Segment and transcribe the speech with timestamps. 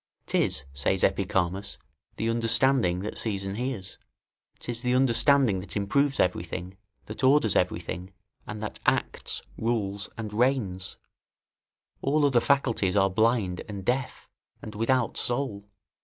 [0.25, 1.77] 'Tis, says Epicharmus,
[2.17, 3.99] the understanding that sees and hears,
[4.57, 8.11] 'tis the understanding that improves everything, that orders everything,
[8.47, 10.97] and that acts, rules, and reigns:
[12.01, 14.27] all other faculties are blind, and deaf,
[14.59, 15.69] and without soul.